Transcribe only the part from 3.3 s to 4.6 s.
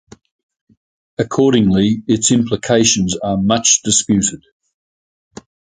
much disputed.